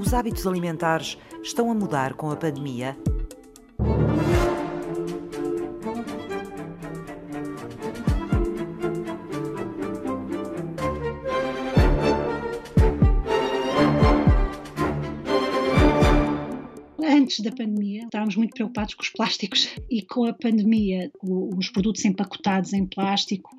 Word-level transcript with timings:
Os 0.00 0.14
hábitos 0.14 0.46
alimentares 0.46 1.18
estão 1.42 1.70
a 1.70 1.74
mudar 1.74 2.14
com 2.14 2.30
a 2.30 2.36
pandemia? 2.36 2.96
antes 17.32 17.40
da 17.40 17.50
pandemia 17.50 18.04
estávamos 18.04 18.36
muito 18.36 18.52
preocupados 18.52 18.94
com 18.94 19.02
os 19.02 19.10
plásticos 19.10 19.68
e 19.90 20.02
com 20.02 20.24
a 20.24 20.32
pandemia 20.32 21.10
os 21.22 21.70
produtos 21.70 22.04
empacotados 22.04 22.72
em 22.72 22.86
plástico 22.86 23.50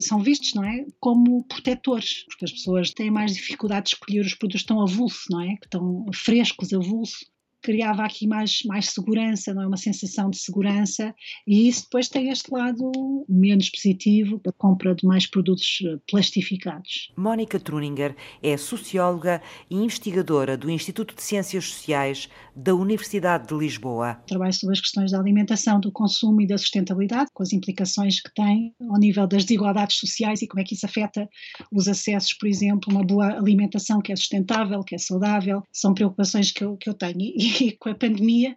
são 0.00 0.22
vistos, 0.22 0.54
não 0.54 0.64
é, 0.64 0.86
como 0.98 1.44
protetores, 1.44 2.24
porque 2.24 2.44
as 2.44 2.52
pessoas 2.52 2.90
têm 2.90 3.10
mais 3.10 3.34
dificuldade 3.34 3.86
de 3.86 3.94
escolher 3.94 4.20
os 4.20 4.34
produtos 4.34 4.62
que 4.62 4.64
estão 4.64 4.82
avulso, 4.82 5.24
não 5.30 5.40
é, 5.40 5.56
que 5.56 5.66
estão 5.66 6.06
frescos, 6.14 6.72
avulso 6.72 7.18
criava 7.62 8.04
aqui 8.04 8.26
mais, 8.26 8.62
mais 8.64 8.90
segurança, 8.90 9.54
não 9.54 9.62
é? 9.62 9.66
Uma 9.66 9.76
sensação 9.76 10.30
de 10.30 10.38
segurança, 10.38 11.14
e 11.46 11.68
isso 11.68 11.84
depois 11.84 12.08
tem 12.08 12.30
este 12.30 12.52
lado 12.52 12.90
menos 13.28 13.70
positivo 13.70 14.40
da 14.44 14.52
compra 14.52 14.94
de 14.94 15.06
mais 15.06 15.26
produtos 15.26 15.78
eh, 15.84 15.98
plastificados. 16.10 17.12
Mónica 17.16 17.58
Truninger 17.58 18.14
é 18.42 18.56
socióloga 18.56 19.42
e 19.70 19.76
investigadora 19.76 20.56
do 20.56 20.70
Instituto 20.70 21.14
de 21.14 21.22
Ciências 21.22 21.64
Sociais 21.64 22.28
da 22.54 22.74
Universidade 22.74 23.48
de 23.48 23.54
Lisboa. 23.54 24.14
Trabalho 24.26 24.52
sobre 24.52 24.74
as 24.74 24.80
questões 24.80 25.12
da 25.12 25.18
alimentação, 25.18 25.80
do 25.80 25.92
consumo 25.92 26.40
e 26.40 26.46
da 26.46 26.58
sustentabilidade, 26.58 27.30
com 27.32 27.42
as 27.42 27.52
implicações 27.52 28.20
que 28.20 28.32
tem 28.34 28.74
ao 28.88 28.98
nível 28.98 29.26
das 29.26 29.44
desigualdades 29.44 29.96
sociais 29.96 30.42
e 30.42 30.46
como 30.46 30.60
é 30.60 30.64
que 30.64 30.74
isso 30.74 30.86
afeta 30.86 31.28
os 31.72 31.88
acessos, 31.88 32.34
por 32.34 32.48
exemplo, 32.48 32.92
uma 32.92 33.04
boa 33.04 33.36
alimentação 33.36 34.00
que 34.00 34.12
é 34.12 34.16
sustentável, 34.16 34.82
que 34.82 34.94
é 34.94 34.98
saudável, 34.98 35.62
são 35.72 35.94
preocupações 35.94 36.50
que 36.50 36.64
eu, 36.64 36.76
que 36.76 36.88
eu 36.88 36.94
tenho. 36.94 37.20
E 37.20 37.49
e 37.60 37.72
com 37.72 37.88
a 37.88 37.94
pandemia 37.94 38.56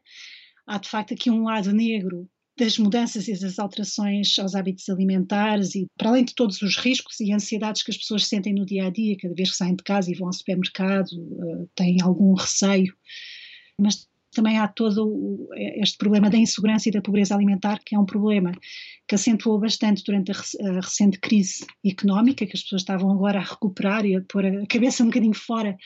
há 0.68 0.78
de 0.78 0.90
facto 0.90 1.14
aqui 1.14 1.30
um 1.30 1.44
lado 1.44 1.72
negro 1.74 2.30
das 2.58 2.78
mudanças 2.78 3.28
e 3.28 3.40
das 3.40 3.58
alterações 3.58 4.38
aos 4.38 4.54
hábitos 4.54 4.88
alimentares 4.88 5.74
e 5.74 5.88
para 5.98 6.10
além 6.10 6.24
de 6.24 6.36
todos 6.36 6.62
os 6.62 6.78
riscos 6.78 7.20
e 7.20 7.34
ansiedades 7.34 7.82
que 7.82 7.92
as 7.92 7.98
pessoas 7.98 8.28
sentem 8.28 8.54
no 8.54 8.66
dia 8.66 8.86
a 8.86 8.90
dia, 8.92 9.18
cada 9.20 9.34
vez 9.34 9.52
que 9.52 9.58
saem 9.58 9.76
de 9.76 9.84
casa 9.84 10.12
e 10.12 10.16
vão 10.16 10.28
ao 10.28 10.34
supermercado, 10.34 11.10
uh, 11.14 11.68
têm 11.76 11.98
algum 12.02 12.34
receio, 12.36 12.96
mas 13.80 14.08
também 14.34 14.58
há 14.58 14.68
todo 14.68 15.48
este 15.56 15.98
problema 15.98 16.30
da 16.30 16.38
insegurança 16.38 16.90
e 16.90 16.92
da 16.92 17.02
pobreza 17.02 17.36
alimentar, 17.36 17.80
que 17.86 17.96
é 17.96 18.00
um 18.00 18.06
problema 18.06 18.52
que 19.08 19.16
acentuou 19.16 19.60
bastante 19.60 20.04
durante 20.04 20.32
a, 20.32 20.36
a, 20.36 20.74
recente 20.82 21.20
crise 21.20 21.66
económica, 21.86 22.46
que 22.46 22.54
as 22.56 22.64
pessoas 22.64 22.82
estavam 22.82 23.12
agora 23.12 23.40
a 23.40 23.44
recuperar 23.44 24.06
e 24.06 24.16
a 24.16 24.22
pôr 24.22 24.46
a 24.46 24.66
cabeça 24.68 25.04
um 25.04 25.08
bocadinho 25.08 25.34
fora 25.34 25.78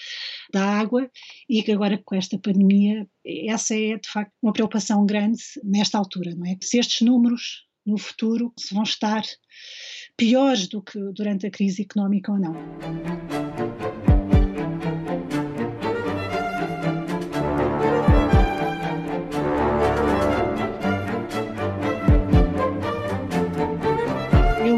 da 0.51 0.63
água, 0.63 1.09
e 1.49 1.61
que 1.63 1.71
agora 1.71 2.01
com 2.03 2.15
esta 2.15 2.37
pandemia, 2.37 3.07
essa 3.25 3.75
é 3.75 3.97
de 3.97 4.09
facto 4.09 4.31
uma 4.41 4.53
preocupação 4.53 5.05
grande 5.05 5.41
nesta 5.63 5.97
altura, 5.97 6.33
não 6.35 6.45
é? 6.45 6.57
Se 6.61 6.77
estes 6.77 7.01
números 7.01 7.67
no 7.85 7.97
futuro 7.97 8.53
se 8.59 8.73
vão 8.73 8.83
estar 8.83 9.23
piores 10.17 10.67
do 10.67 10.81
que 10.81 10.99
durante 11.13 11.47
a 11.47 11.51
crise 11.51 11.83
económica 11.83 12.31
ou 12.31 12.39
não. 12.39 13.46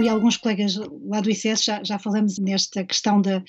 E 0.02 0.10
alguns 0.10 0.38
colegas 0.38 0.76
lá 1.06 1.22
do 1.22 1.30
ICS 1.30 1.64
já, 1.64 1.84
já 1.84 2.00
falamos 2.00 2.38
nesta 2.38 2.84
questão 2.84 3.22
da, 3.22 3.44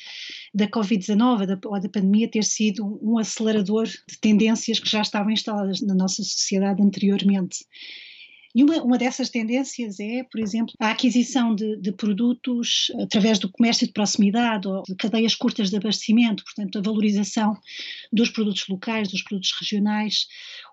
da 0.54 0.66
Covid-19 0.68 1.46
da, 1.46 1.58
ou 1.64 1.80
da 1.80 1.88
pandemia 1.88 2.30
ter 2.30 2.44
sido 2.44 2.98
um 3.02 3.18
acelerador 3.18 3.86
de 3.86 4.18
tendências 4.20 4.78
que 4.78 4.88
já 4.88 5.02
estavam 5.02 5.30
instaladas 5.30 5.80
na 5.80 5.94
nossa 5.94 6.22
sociedade 6.22 6.82
anteriormente. 6.82 7.64
E 8.54 8.64
uma, 8.64 8.82
uma 8.82 8.98
dessas 8.98 9.28
tendências 9.28 10.00
é, 10.00 10.24
por 10.24 10.40
exemplo, 10.40 10.74
a 10.80 10.90
aquisição 10.90 11.54
de, 11.54 11.76
de, 11.76 11.92
produtos 11.92 12.90
através 13.00 13.38
do 13.38 13.48
comércio 13.48 13.86
de 13.86 13.92
proximidade 13.92 14.66
ou 14.66 14.82
de 14.82 14.96
cadeias 14.96 15.36
curtas 15.36 15.70
de 15.70 15.76
abastecimento, 15.76 16.42
portanto, 16.44 16.78
a 16.78 16.82
valorização 16.82 17.56
dos 18.12 18.28
produtos 18.28 18.66
locais, 18.66 19.08
dos 19.08 19.22
produtos 19.22 19.52
regionais. 19.60 20.26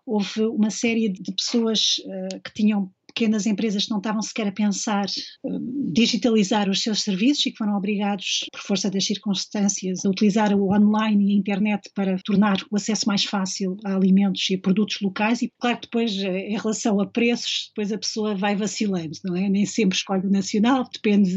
Houve 0.05 0.41
uma 0.41 0.71
série 0.71 1.09
de 1.09 1.31
pessoas 1.31 1.97
uh, 1.99 2.41
que 2.41 2.53
tinham 2.53 2.91
pequenas 3.17 3.47
empresas 3.47 3.85
que 3.85 3.89
não 3.89 3.97
estavam 3.97 4.21
sequer 4.21 4.47
a 4.47 4.51
pensar 4.51 5.05
uh, 5.43 5.91
digitalizar 5.91 6.69
os 6.69 6.83
seus 6.83 7.01
serviços 7.01 7.47
e 7.47 7.51
que 7.51 7.57
foram 7.57 7.75
obrigados, 7.75 8.45
por 8.51 8.61
força 8.61 8.91
das 8.91 9.05
circunstâncias, 9.05 10.05
a 10.05 10.09
utilizar 10.09 10.53
o 10.53 10.71
online 10.71 11.31
e 11.31 11.35
a 11.35 11.39
internet 11.39 11.89
para 11.95 12.19
tornar 12.19 12.57
o 12.69 12.75
acesso 12.75 13.07
mais 13.07 13.25
fácil 13.25 13.75
a 13.83 13.95
alimentos 13.95 14.47
e 14.51 14.55
a 14.55 14.59
produtos 14.59 15.01
locais. 15.01 15.41
E, 15.41 15.51
claro, 15.59 15.79
depois, 15.81 16.15
eh, 16.19 16.49
em 16.49 16.57
relação 16.57 17.01
a 17.01 17.07
preços, 17.07 17.69
depois 17.69 17.91
a 17.91 17.97
pessoa 17.97 18.35
vai 18.35 18.55
vacilando, 18.55 19.17
não 19.25 19.35
é? 19.35 19.49
Nem 19.49 19.65
sempre 19.65 19.97
escolhe 19.97 20.27
o 20.27 20.29
nacional, 20.29 20.87
depende 20.93 21.35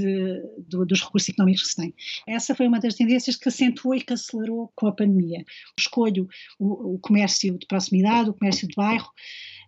do, 0.69 0.85
dos 0.85 1.01
recursos 1.01 1.31
económicos 1.31 1.63
que 1.63 1.69
se 1.69 1.77
tem. 1.77 1.95
Essa 2.29 2.55
foi 2.55 2.69
uma 2.69 2.79
das 2.79 2.95
tendências 2.95 3.37
que 3.37 3.49
acentuou 3.49 3.95
e 3.95 4.03
que 4.03 4.13
acelerou 4.13 4.71
com 4.77 4.87
a 4.87 4.93
pandemia. 4.93 5.43
Escolho 5.79 6.29
o, 6.59 6.95
o 6.95 6.99
comércio 6.99 7.59
de 7.59 7.67
proximidade, 7.67 8.29
o 8.29 8.35
comércio 8.35 8.69
de 8.69 8.75
bairro, 8.75 9.11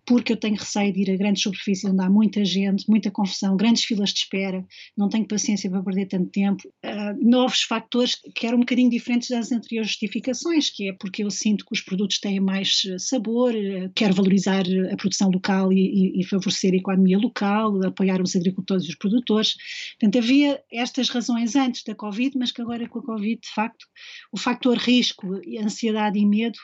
porque 0.05 0.33
eu 0.33 0.37
tenho 0.37 0.55
receio 0.55 0.91
de 0.91 1.01
ir 1.01 1.11
a 1.11 1.17
grandes 1.17 1.43
superfícies 1.43 1.85
onde 1.85 2.03
há 2.03 2.09
muita 2.09 2.43
gente, 2.43 2.89
muita 2.89 3.09
confusão, 3.09 3.55
grandes 3.55 3.83
filas 3.83 4.11
de 4.11 4.19
espera, 4.19 4.65
não 4.97 5.07
tenho 5.07 5.27
paciência 5.27 5.69
para 5.69 5.81
perder 5.81 6.07
tanto 6.07 6.29
tempo. 6.29 6.63
Uh, 6.83 7.29
novos 7.29 7.61
fatores 7.61 8.15
que 8.35 8.45
eram 8.45 8.57
um 8.57 8.61
bocadinho 8.61 8.89
diferentes 8.89 9.29
das 9.29 9.51
anteriores 9.51 9.91
justificações, 9.91 10.69
que 10.69 10.89
é 10.89 10.93
porque 10.93 11.23
eu 11.23 11.31
sinto 11.31 11.65
que 11.65 11.73
os 11.73 11.81
produtos 11.81 12.19
têm 12.19 12.39
mais 12.39 12.81
sabor, 12.99 13.53
uh, 13.53 13.89
quero 13.95 14.13
valorizar 14.13 14.65
a 14.91 14.95
produção 14.97 15.29
local 15.29 15.71
e, 15.71 15.79
e, 15.79 16.21
e, 16.21 16.25
favorecer 16.25 16.73
a 16.73 16.77
economia 16.77 17.17
local, 17.17 17.81
apoiar 17.85 18.21
os 18.21 18.35
agricultores 18.35 18.85
e 18.85 18.89
os 18.89 18.95
produtores. 18.95 19.55
Portanto, 19.99 20.17
havia 20.17 20.61
estas 20.71 21.09
razões 21.09 21.55
antes 21.55 21.83
da 21.83 21.95
Covid, 21.95 22.37
mas 22.37 22.51
que 22.51 22.61
agora 22.61 22.87
com 22.89 22.99
a 22.99 23.03
Covid, 23.03 23.39
de 23.41 23.49
facto, 23.53 23.85
o 24.31 24.37
fator 24.37 24.77
risco, 24.77 25.39
ansiedade 25.61 26.19
e 26.19 26.25
medo 26.25 26.59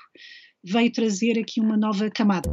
veio 0.63 0.91
trazer 0.91 1.39
aqui 1.39 1.61
uma 1.61 1.77
nova 1.77 2.09
camada. 2.09 2.50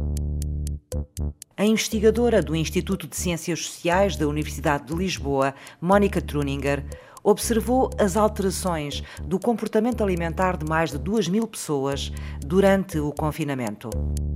A 1.55 1.65
investigadora 1.65 2.41
do 2.41 2.55
Instituto 2.55 3.07
de 3.07 3.15
Ciências 3.15 3.65
Sociais 3.65 4.15
da 4.15 4.27
Universidade 4.27 4.85
de 4.85 4.93
Lisboa, 4.93 5.55
Mónica 5.81 6.21
Truninger, 6.21 6.85
observou 7.23 7.89
as 7.99 8.15
alterações 8.15 9.03
do 9.25 9.37
comportamento 9.37 10.01
alimentar 10.01 10.55
de 10.55 10.65
mais 10.65 10.91
de 10.91 10.97
2 10.97 11.27
mil 11.27 11.45
pessoas 11.45 12.09
durante 12.39 12.99
o 12.99 13.11
confinamento. 13.11 13.89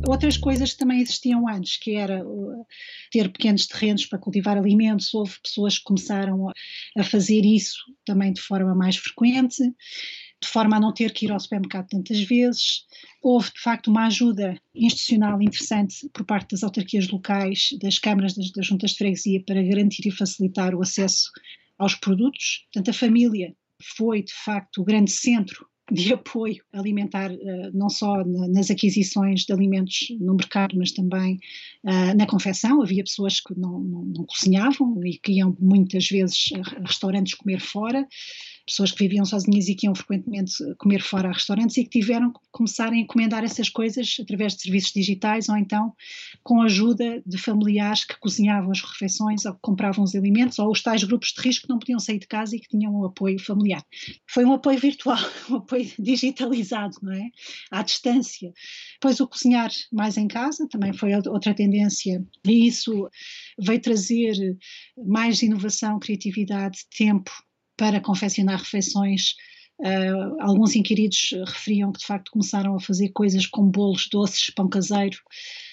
Outras 0.05 0.35
coisas 0.35 0.73
que 0.73 0.79
também 0.79 0.99
existiam 0.99 1.47
antes, 1.47 1.77
que 1.77 1.95
era 1.95 2.21
uh, 2.25 2.65
ter 3.11 3.31
pequenos 3.31 3.65
terrenos 3.65 4.05
para 4.05 4.19
cultivar 4.19 4.57
alimentos, 4.57 5.13
houve 5.13 5.39
pessoas 5.41 5.77
que 5.77 5.85
começaram 5.85 6.47
a 6.97 7.03
fazer 7.03 7.45
isso 7.45 7.77
também 8.05 8.33
de 8.33 8.41
forma 8.41 8.75
mais 8.75 8.97
frequente 8.97 9.63
de 10.41 10.47
forma 10.47 10.77
a 10.77 10.79
não 10.79 10.93
ter 10.93 11.13
que 11.13 11.25
ir 11.25 11.31
ao 11.31 11.39
supermercado 11.39 11.87
tantas 11.87 12.19
vezes. 12.21 12.85
Houve, 13.21 13.51
de 13.53 13.61
facto, 13.61 13.87
uma 13.91 14.07
ajuda 14.07 14.57
institucional 14.73 15.41
interessante 15.41 16.09
por 16.11 16.25
parte 16.25 16.51
das 16.51 16.63
autarquias 16.63 17.07
locais, 17.09 17.69
das 17.81 17.99
câmaras, 17.99 18.33
das, 18.33 18.51
das 18.51 18.65
juntas 18.65 18.91
de 18.91 18.97
freguesia, 18.97 19.43
para 19.45 19.61
garantir 19.61 20.07
e 20.07 20.11
facilitar 20.11 20.73
o 20.73 20.81
acesso 20.81 21.29
aos 21.77 21.93
produtos. 21.95 22.65
Portanto, 22.73 22.89
a 22.89 22.93
família 22.93 23.55
foi, 23.97 24.23
de 24.23 24.33
facto, 24.33 24.81
o 24.81 24.83
grande 24.83 25.11
centro 25.11 25.67
de 25.91 26.11
apoio 26.13 26.63
alimentar, 26.73 27.31
eh, 27.31 27.71
não 27.73 27.89
só 27.89 28.23
nas 28.25 28.71
aquisições 28.71 29.41
de 29.41 29.53
alimentos 29.53 30.07
no 30.19 30.33
mercado, 30.35 30.75
mas 30.77 30.91
também 30.91 31.37
eh, 31.85 32.13
na 32.15 32.25
confecção. 32.25 32.81
Havia 32.81 33.03
pessoas 33.03 33.39
que 33.39 33.53
não, 33.55 33.79
não, 33.79 34.05
não 34.05 34.25
cozinhavam 34.25 35.05
e 35.05 35.19
que 35.19 35.33
iam 35.33 35.55
muitas 35.59 36.07
vezes 36.07 36.49
a 36.55 36.87
restaurantes 36.87 37.35
comer 37.35 37.59
fora 37.59 38.07
pessoas 38.65 38.91
que 38.91 38.99
viviam 38.99 39.25
sozinhas 39.25 39.67
e 39.67 39.75
que 39.75 39.85
iam 39.85 39.95
frequentemente 39.95 40.53
comer 40.77 41.01
fora 41.01 41.29
a 41.29 41.33
restaurantes 41.33 41.77
e 41.77 41.83
que 41.83 41.99
tiveram 41.99 42.31
que 42.31 42.39
começar 42.51 42.91
a 42.91 42.95
encomendar 42.95 43.43
essas 43.43 43.69
coisas 43.69 44.15
através 44.19 44.55
de 44.55 44.61
serviços 44.63 44.91
digitais 44.93 45.49
ou 45.49 45.57
então 45.57 45.93
com 46.43 46.61
a 46.61 46.65
ajuda 46.65 47.21
de 47.25 47.37
familiares 47.37 48.03
que 48.03 48.17
cozinhavam 48.19 48.71
as 48.71 48.81
refeições 48.81 49.45
ou 49.45 49.53
que 49.53 49.59
compravam 49.61 50.03
os 50.03 50.15
alimentos 50.15 50.59
ou 50.59 50.71
os 50.71 50.81
tais 50.81 51.03
grupos 51.03 51.33
de 51.33 51.41
risco 51.41 51.67
que 51.67 51.69
não 51.69 51.79
podiam 51.79 51.99
sair 51.99 52.19
de 52.19 52.27
casa 52.27 52.55
e 52.55 52.59
que 52.59 52.67
tinham 52.67 52.93
um 52.93 53.05
apoio 53.05 53.39
familiar. 53.39 53.83
Foi 54.27 54.45
um 54.45 54.53
apoio 54.53 54.79
virtual, 54.79 55.19
um 55.49 55.55
apoio 55.55 55.89
digitalizado, 55.99 56.95
não 57.01 57.13
é? 57.13 57.29
À 57.71 57.83
distância. 57.83 58.51
Depois 58.93 59.19
o 59.19 59.27
cozinhar 59.27 59.71
mais 59.91 60.17
em 60.17 60.27
casa 60.27 60.67
também 60.69 60.93
foi 60.93 61.13
outra 61.15 61.53
tendência 61.53 62.23
e 62.45 62.67
isso 62.67 63.09
veio 63.59 63.81
trazer 63.81 64.57
mais 64.97 65.41
inovação, 65.41 65.99
criatividade, 65.99 66.79
tempo 66.95 67.31
para 67.81 67.99
confeccionar 67.99 68.59
refeições. 68.59 69.33
Uh, 69.79 70.39
alguns 70.39 70.75
inquiridos 70.75 71.33
referiam 71.47 71.91
que 71.91 72.01
de 72.01 72.05
facto 72.05 72.29
começaram 72.29 72.75
a 72.75 72.79
fazer 72.79 73.09
coisas 73.09 73.47
como 73.47 73.71
bolos 73.71 74.07
doces, 74.07 74.51
pão 74.51 74.69
caseiro, 74.69 75.17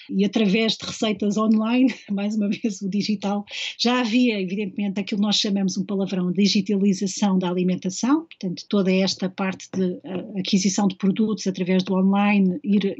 e 0.09 0.25
através 0.25 0.77
de 0.77 0.85
receitas 0.85 1.37
online, 1.37 1.93
mais 2.11 2.35
uma 2.35 2.49
vez 2.49 2.81
o 2.81 2.89
digital, 2.89 3.45
já 3.77 4.01
havia, 4.01 4.39
evidentemente, 4.39 4.99
aquilo 4.99 5.21
que 5.21 5.27
nós 5.27 5.35
chamamos 5.37 5.77
um 5.77 5.85
palavrão, 5.85 6.31
digitalização 6.31 7.37
da 7.37 7.49
alimentação, 7.49 8.25
portanto, 8.25 8.65
toda 8.69 8.91
esta 8.91 9.29
parte 9.29 9.67
de 9.73 9.99
aquisição 10.39 10.87
de 10.87 10.95
produtos 10.95 11.47
através 11.47 11.83
do 11.83 11.95
online, 11.95 12.59
ir 12.63 12.95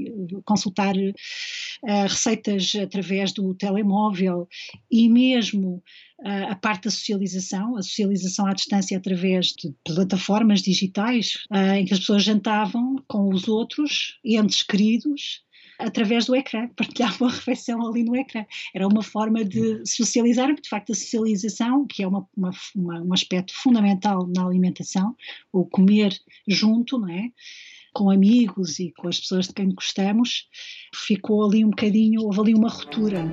consultar 0.46 0.96
uh, 0.96 1.12
receitas 2.04 2.74
através 2.76 3.32
do 3.34 3.54
telemóvel 3.54 4.48
e 4.92 5.10
mesmo 5.10 5.82
a 6.24 6.56
parte 6.56 6.86
da 6.86 6.92
socialização, 6.92 7.78
a 7.78 7.82
socialização 7.82 8.46
à 8.46 8.54
distância 8.54 8.98
através 8.98 9.48
de 9.48 9.74
plataformas 9.86 10.62
digitais, 10.62 11.38
em 11.78 11.86
que 11.86 11.94
as 11.94 12.00
pessoas 12.00 12.24
jantavam 12.24 12.98
com 13.08 13.34
os 13.34 13.48
outros, 13.48 14.20
entes 14.24 14.62
queridos, 14.62 15.42
através 15.80 16.26
do 16.26 16.36
ecrã, 16.36 16.68
partilhavam 16.76 17.28
a 17.28 17.32
refeição 17.32 17.88
ali 17.88 18.04
no 18.04 18.16
ecrã. 18.16 18.46
Era 18.76 18.88
uma 18.88 19.02
forma 19.02 19.44
de 19.44 19.82
socializar, 19.86 20.48
porque 20.48 20.64
de 20.64 20.70
facto 20.70 20.92
a 20.92 20.96
socialização, 20.96 21.88
que 21.88 22.04
é 22.04 22.08
uma, 22.08 22.28
uma, 22.36 22.52
uma, 22.76 23.02
um 23.02 23.14
aspecto 23.14 23.54
fundamental 23.56 24.30
na 24.36 24.46
alimentação, 24.46 25.16
o 25.52 25.66
comer 25.66 26.14
junto, 26.48 27.00
não 27.00 27.10
é? 27.10 27.32
com 27.92 28.12
amigos 28.12 28.80
e 28.80 28.92
com 28.92 29.08
as 29.08 29.20
pessoas 29.20 29.48
de 29.48 29.54
quem 29.54 29.74
gostamos, 29.74 30.48
ficou 30.94 31.44
ali 31.44 31.66
um 31.66 31.72
bocadinho, 31.72 32.22
houve 32.22 32.40
ali 32.40 32.54
uma 32.54 32.70
ruptura. 32.70 33.26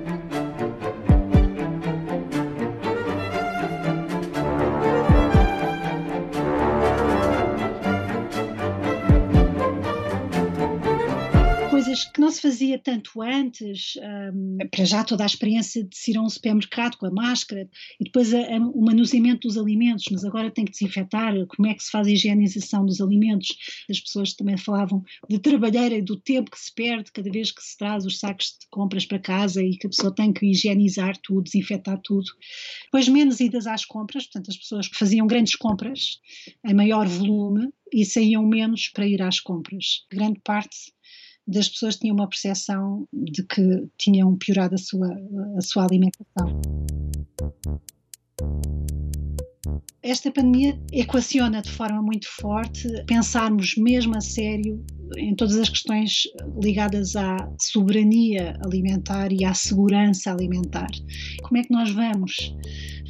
Coisas 11.97 12.05
que 12.05 12.21
não 12.21 12.31
se 12.31 12.41
fazia 12.41 12.79
tanto 12.79 13.21
antes, 13.21 13.97
um, 14.33 14.57
para 14.69 14.85
já 14.85 15.03
toda 15.03 15.23
a 15.23 15.25
experiência 15.25 15.83
de 15.83 16.11
ir 16.11 16.17
a 16.17 16.21
um 16.21 16.29
supermercado 16.29 16.97
com 16.97 17.05
a 17.05 17.11
máscara 17.11 17.67
e 17.99 18.03
depois 18.03 18.33
a, 18.33 18.39
a, 18.39 18.57
o 18.57 18.81
manuseamento 18.81 19.47
dos 19.47 19.57
alimentos, 19.57 20.05
mas 20.11 20.23
agora 20.23 20.51
tem 20.51 20.65
que 20.65 20.71
desinfetar, 20.71 21.33
como 21.47 21.67
é 21.67 21.73
que 21.73 21.83
se 21.83 21.91
faz 21.91 22.07
a 22.07 22.11
higienização 22.11 22.85
dos 22.85 23.01
alimentos. 23.01 23.57
As 23.89 23.99
pessoas 23.99 24.33
também 24.33 24.57
falavam 24.57 25.03
de 25.29 25.39
trabalheira 25.39 25.95
e 25.95 26.01
do 26.01 26.17
tempo 26.17 26.51
que 26.51 26.59
se 26.59 26.73
perde 26.73 27.11
cada 27.11 27.31
vez 27.31 27.51
que 27.51 27.63
se 27.63 27.77
traz 27.77 28.05
os 28.05 28.19
sacos 28.19 28.57
de 28.59 28.67
compras 28.69 29.05
para 29.05 29.19
casa 29.19 29.63
e 29.63 29.77
que 29.77 29.87
a 29.87 29.89
pessoa 29.89 30.13
tem 30.13 30.31
que 30.31 30.45
higienizar 30.45 31.17
tudo, 31.17 31.43
desinfetar 31.43 31.99
tudo. 32.03 32.27
Depois 32.85 33.07
menos 33.07 33.39
idas 33.39 33.65
às 33.65 33.85
compras, 33.85 34.25
portanto 34.25 34.49
as 34.49 34.57
pessoas 34.57 34.87
faziam 34.93 35.25
grandes 35.25 35.55
compras 35.55 36.19
em 36.65 36.73
maior 36.73 37.07
volume 37.07 37.69
e 37.91 38.03
saíam 38.05 38.45
menos 38.45 38.89
para 38.89 39.07
ir 39.07 39.21
às 39.21 39.39
compras. 39.39 40.05
Grande 40.11 40.39
parte 40.43 40.91
das 41.47 41.69
pessoas 41.69 41.95
tinham 41.95 42.15
uma 42.15 42.27
percepção 42.27 43.07
de 43.13 43.43
que 43.43 43.87
tinham 43.97 44.35
piorado 44.35 44.75
a 44.75 44.77
sua, 44.77 45.07
a 45.57 45.61
sua 45.61 45.85
alimentação. 45.85 46.61
Esta 50.03 50.31
pandemia 50.31 50.79
equaciona 50.91 51.61
de 51.61 51.71
forma 51.71 52.01
muito 52.01 52.27
forte 52.29 52.87
pensarmos 53.05 53.75
mesmo 53.75 54.15
a 54.15 54.21
sério 54.21 54.83
em 55.15 55.35
todas 55.35 55.57
as 55.57 55.69
questões 55.69 56.23
ligadas 56.61 57.15
à 57.15 57.37
soberania 57.59 58.57
alimentar 58.65 59.31
e 59.31 59.45
à 59.45 59.53
segurança 59.53 60.31
alimentar. 60.31 60.89
Como 61.43 61.57
é 61.57 61.63
que 61.63 61.71
nós 61.71 61.91
vamos 61.91 62.53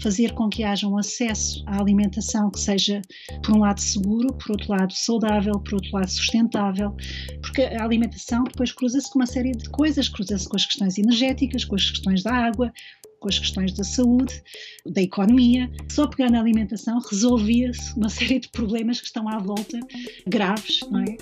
fazer 0.02 0.34
com 0.34 0.50
que 0.50 0.64
haja 0.64 0.88
um 0.88 0.98
acesso 0.98 1.64
à 1.66 1.80
alimentação 1.80 2.52
que 2.52 2.60
seja, 2.60 3.02
por 3.44 3.56
um 3.56 3.60
lado, 3.60 3.82
seguro, 3.82 4.34
por 4.34 4.52
outro 4.52 4.72
lado, 4.72 4.94
saudável, 4.94 5.54
por 5.60 5.76
outro 5.76 5.90
lado, 5.94 6.10
sustentável, 6.10 6.96
porque 7.42 7.64
a 7.64 7.84
alimentação 7.84 8.44
depois 8.44 8.72
cruza-se 8.72 9.10
com 9.12 9.20
uma 9.20 9.26
série 9.26 9.52
de 9.52 9.70
coisas, 9.70 10.08
cruza-se 10.08 10.48
com 10.48 10.56
as 10.56 10.66
questões 10.66 10.98
energéticas, 10.98 11.66
com 11.66 11.76
as 11.76 11.90
questões 11.90 12.24
da 12.24 12.34
água, 12.34 12.72
com 13.20 13.28
as 13.28 13.40
questões 13.40 13.74
da 13.74 13.84
saúde, 13.84 14.42
da 14.86 15.02
economia. 15.02 15.70
Só 15.90 16.08
pegar 16.08 16.30
na 16.30 16.40
alimentação 16.40 17.00
resolvia-se 17.00 17.96
uma 17.98 18.10
série 18.10 18.40
de 18.40 18.50
problemas 18.50 19.00
que 19.00 19.08
estão 19.08 19.28
à 19.28 19.40
volta, 19.40 19.80
graves, 20.28 20.82
não 20.92 21.02
é? 21.02 21.18